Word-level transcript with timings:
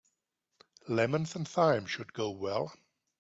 Lemons 0.87 1.35
and 1.35 1.47
thyme 1.47 1.85
should 1.85 2.11
go 2.11 2.31
well. 2.31 2.73